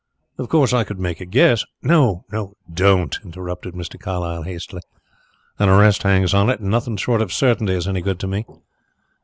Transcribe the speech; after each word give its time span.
"Of 0.39 0.49
course 0.49 0.73
I 0.73 0.83
could 0.83 0.99
make 0.99 1.21
a 1.21 1.25
guess" 1.25 1.63
"No, 1.83 2.25
don't," 2.73 3.19
interrupted 3.23 3.75
Mr. 3.75 3.99
Carlyle 3.99 4.41
hastily. 4.41 4.81
"An 5.59 5.69
arrest 5.69 6.01
hangs 6.01 6.33
on 6.33 6.49
it 6.49 6.59
and 6.59 6.71
nothing 6.71 6.97
short 6.97 7.21
of 7.21 7.31
certainty 7.31 7.73
is 7.73 7.87
any 7.87 8.01
good 8.01 8.19
to 8.21 8.27
me." 8.27 8.47